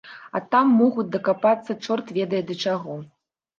А 0.37 0.39
там 0.55 0.71
могуць 0.77 1.05
дакапацца 1.17 1.77
чорт 1.85 2.07
ведае 2.19 2.43
да 2.51 2.61
чаго. 2.67 3.01